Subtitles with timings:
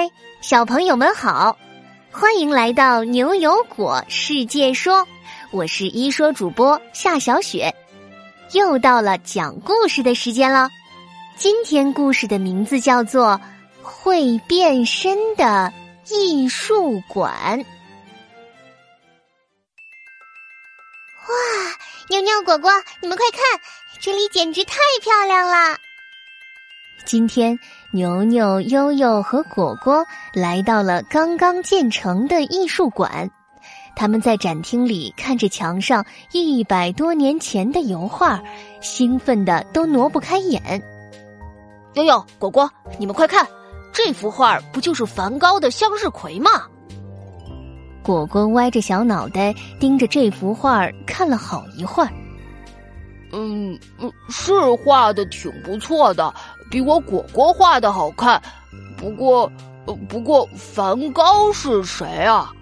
[0.00, 0.10] 嗨，
[0.40, 1.58] 小朋友们好，
[2.10, 5.06] 欢迎来到牛油果世界说，
[5.50, 7.70] 我是一说主播夏小雪，
[8.52, 10.70] 又到了讲故事的时间了。
[11.36, 13.38] 今天故事的名字叫做
[13.84, 15.70] 《会变身的
[16.08, 17.60] 艺术馆》。
[21.28, 21.36] 哇，
[22.08, 22.70] 牛牛果果，
[23.02, 23.42] 你们快看，
[24.00, 25.76] 这里简直太漂亮了！
[27.04, 27.58] 今天。
[27.92, 33.28] 牛牛、悠悠和果果来到了刚刚建成的艺术馆，
[33.96, 38.40] 他们在展厅里看着墙上一百多年前的油画，
[38.80, 40.80] 兴奋的都挪不开眼。
[41.94, 43.44] 悠悠、果果，你们快看，
[43.92, 46.48] 这幅画不就是梵高的向日葵吗？
[48.04, 52.10] 果果歪着小脑袋盯着这幅画看了好一会儿。
[53.32, 56.32] 嗯嗯，是画的挺不错的。
[56.70, 58.40] 比我果果画的好看，
[58.96, 59.50] 不过，
[60.08, 62.52] 不过梵高是谁啊？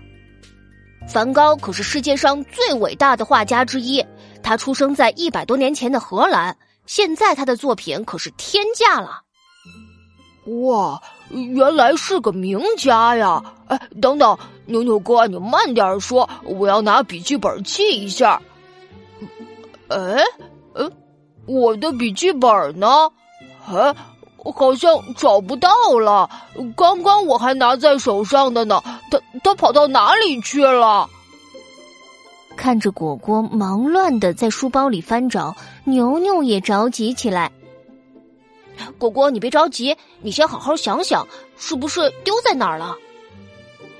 [1.06, 4.04] 梵高可是世界上最伟大的画家之一，
[4.42, 6.56] 他出生在一百多年前的荷兰，
[6.86, 9.22] 现在他的作品可是天价了。
[10.64, 13.42] 哇，原来是个名家呀！
[13.66, 18.40] 哎，等等，牛牛哥，你慢点说，我要拿笔记本记一下。
[19.88, 20.22] 哎，
[20.74, 20.90] 嗯，
[21.46, 23.10] 我的笔记本呢？
[23.72, 23.94] 哎，
[24.54, 26.28] 好像找不到了。
[26.76, 31.08] 刚刚我还拿在手上的呢，他他跑到哪里去了？
[32.56, 37.50] 看着果果忙乱的在书包里翻找，牛牛也着急起来。
[38.96, 42.96] 果果，你别着急，你先好好想想，是不是丢在哪儿了？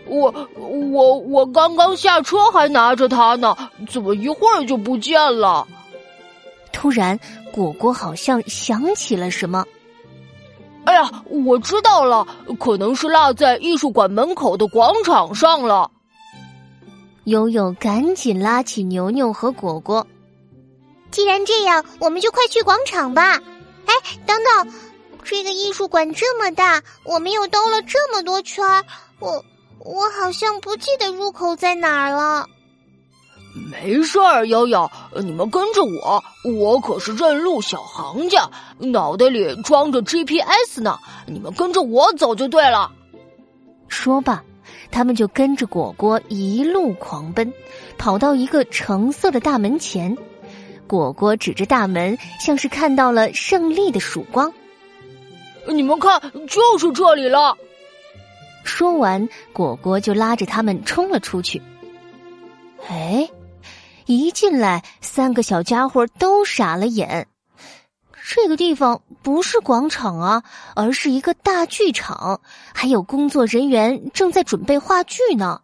[0.06, 3.54] 我我我刚刚下车还拿着它呢，
[3.90, 5.66] 怎么一会儿就不见了？
[6.78, 7.18] 突然，
[7.50, 9.66] 果果好像想起了什么。
[10.84, 12.24] 哎呀，我知道了，
[12.60, 15.90] 可能是落在艺术馆门口的广场上了。
[17.24, 20.06] 悠悠赶紧拉起牛牛和果果。
[21.10, 23.32] 既然这样，我们就快去广场吧。
[23.86, 24.72] 哎，等等，
[25.24, 28.84] 这个艺术馆这么大，我们又兜了这么多圈儿，
[29.18, 29.44] 我
[29.80, 32.46] 我好像不记得入口在哪儿了。
[33.54, 36.22] 没事儿，悠悠，你们跟着我，
[36.54, 38.48] 我可是认路小行家，
[38.78, 40.98] 脑袋里装着 GPS 呢。
[41.26, 42.90] 你们跟着我走就对了。
[43.88, 44.42] 说罢，
[44.90, 47.52] 他们就跟着果果一路狂奔，
[47.96, 50.16] 跑到一个橙色的大门前。
[50.86, 54.52] 果果指着大门，像是看到了胜利的曙光。
[55.66, 57.56] 你们看，就是这里了。
[58.62, 61.60] 说完，果果就拉着他们冲了出去。
[62.88, 63.28] 哎。
[64.16, 67.28] 一进来，三个小家伙都傻了眼。
[68.26, 70.42] 这个地方不是广场啊，
[70.74, 72.40] 而是一个大剧场，
[72.72, 75.60] 还有工作人员正在准备话剧呢。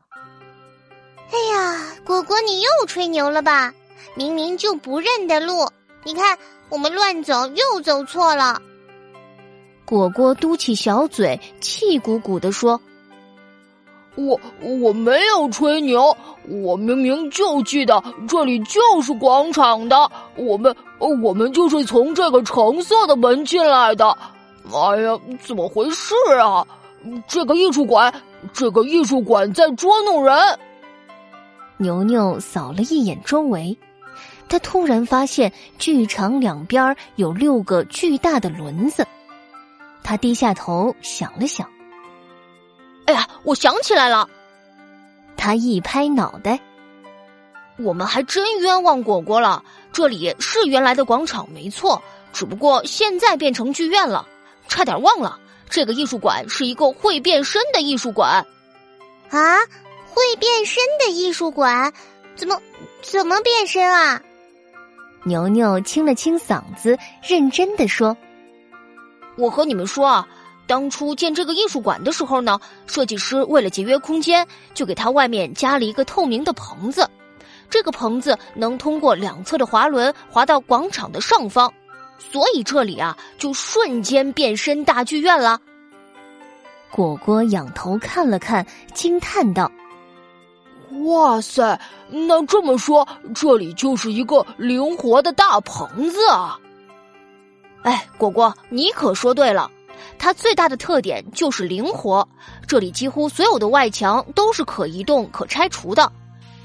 [1.33, 3.73] 哎呀，果果，你又吹牛了吧？
[4.15, 5.67] 明明就不认得路，
[6.05, 6.39] 你看
[6.69, 8.61] 我们乱走又走错了。
[9.87, 12.79] 果果嘟起小嘴，气鼓鼓的说。
[14.17, 16.17] 我我没有吹牛，
[16.49, 20.11] 我明明就记得这里就是广场的。
[20.37, 24.17] 我们我们就是从这个橙色的门进来的。
[24.73, 26.65] 哎呀，怎么回事啊？
[27.27, 28.15] 这个艺术馆，
[28.53, 30.35] 这个艺术馆在捉弄人。
[31.77, 33.77] 牛牛扫了一眼周围，
[34.49, 39.05] 他突然发现剧场两边有六个巨大的轮子。
[40.03, 41.69] 他低下头想了想。
[43.07, 44.29] 哎呀，我想起来了！
[45.37, 46.59] 他一拍脑袋，
[47.77, 49.63] 我们还真冤枉果果了。
[49.93, 54.27] 这里是原来的广场，没错，只不过现在变成剧院了，
[54.69, 55.39] 差点忘了。
[55.69, 58.47] 这个艺术馆是一个会变身的艺术馆。
[59.31, 59.59] 啊，
[60.09, 61.93] 会变身的艺术馆？
[62.37, 62.59] 怎么
[63.03, 64.21] 怎么变身啊？
[65.25, 68.17] 牛牛清了清嗓子，认真的说
[69.37, 70.27] ：“我和你们说啊。”
[70.67, 77.09] 当初建这个艺术馆的时候呢，设计师为了节约空间，就给它外面加了一个透明的棚子。
[77.69, 81.73] 这个棚子能通过两侧的滑轮滑到广场的上方，
[82.19, 85.61] 所以这里啊就瞬间变身大剧院了。
[86.91, 88.65] 果果仰头看了看，
[88.95, 89.71] 惊叹道
[91.05, 91.79] ：“哇塞，
[92.09, 96.59] 那这么说，这里就是一个灵活的大棚子啊！”
[97.83, 99.71] 哎，果果，你可说对了。
[100.19, 102.27] 它最大的特点就是灵活，
[102.67, 106.11] 这里几乎所有的外墙都是可移动、可拆除的。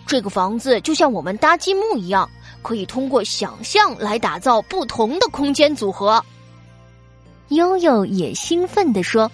[0.06, 2.30] 这个房子就像我们搭积木一样，
[2.62, 6.24] 可以通过想象来打造不同的空间组合。
[7.50, 9.32] 悠悠也兴奋地说：“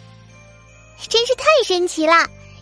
[1.09, 2.13] 真是太神奇了！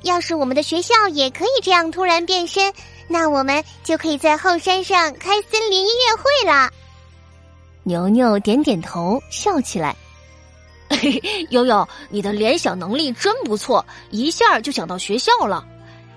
[0.01, 2.73] 要是我们的学校也可以这样突然变身，
[3.07, 6.69] 那我们就可以在后山上开森林音乐会了。
[7.83, 9.95] 牛牛点点头，笑起来。
[11.49, 15.63] 悠悠，你的联想能力真不错，一下就想到学校了。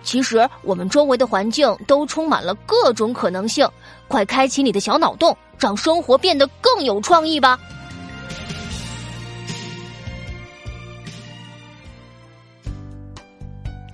[0.02, 3.68] 其实我们周围的环境都充满了各种可能性，
[4.06, 7.58] 快开启你的小脑洞，让生活变得更有创意吧！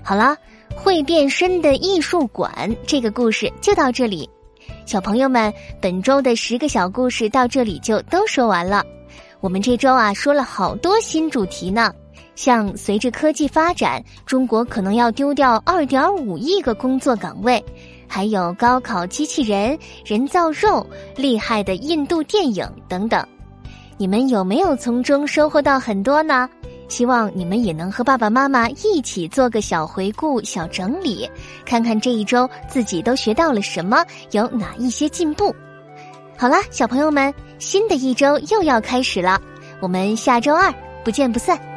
[0.04, 0.36] 好了，
[0.76, 4.28] 会变身的艺术馆这个故事就到这里。
[4.84, 5.50] 小朋友们，
[5.80, 8.84] 本周的十个小故事到这里就都说完了。
[9.42, 11.92] 我们这周啊说了好多新主题呢，
[12.36, 17.62] 像随着科技发展，中国可能要丢掉二点五亿个工作岗位，
[18.06, 20.86] 还有高考机器人、人造肉、
[21.16, 23.26] 厉害的印度电影等等。
[23.98, 26.48] 你们有没有从中收获到很多呢？
[26.86, 31.28] 希望你们也能和爸爸妈妈一起做个小回顾、小整理，
[31.66, 35.52] 看看这一周自己都学到了什么，有哪一些进步。
[36.36, 39.40] 好啦，小朋友们，新的一周又要开始了，
[39.80, 40.72] 我们下周二
[41.04, 41.71] 不见不散。